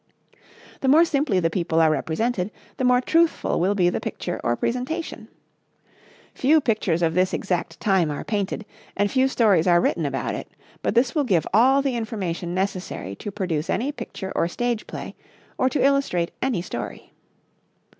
The 0.79 0.87
more 0.87 1.05
simply 1.05 1.39
the 1.39 1.51
people 1.51 1.79
are 1.79 1.91
represented, 1.91 2.49
the 2.77 2.83
more 2.83 3.01
truthful 3.01 3.59
will 3.59 3.75
be 3.75 3.87
the 3.87 3.99
picture 3.99 4.41
or 4.43 4.55
presentation. 4.55 5.27
Few 6.33 6.59
pictures 6.59 7.03
of 7.03 7.13
this 7.13 7.33
exact 7.35 7.79
time 7.79 8.09
are 8.09 8.23
painted, 8.23 8.65
and 8.97 9.11
few 9.11 9.27
stories 9.27 9.67
are 9.67 9.79
written 9.79 10.07
about 10.07 10.33
it, 10.33 10.47
but 10.81 10.95
this 10.95 11.13
will 11.13 11.23
give 11.23 11.45
all 11.53 11.83
the 11.83 11.95
information 11.95 12.55
necessary 12.55 13.13
to 13.17 13.29
produce 13.29 13.69
any 13.69 13.91
picture 13.91 14.33
or 14.35 14.47
stage 14.47 14.87
play, 14.87 15.13
or 15.59 15.69
to 15.69 15.85
illustrate 15.85 16.31
any 16.41 16.63
story. 16.63 17.13